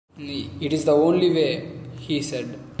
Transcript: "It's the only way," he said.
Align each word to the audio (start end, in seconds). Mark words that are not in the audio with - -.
"It's 0.17 0.83
the 0.85 0.93
only 0.95 1.31
way," 1.31 1.71
he 1.99 2.23
said. 2.23 2.59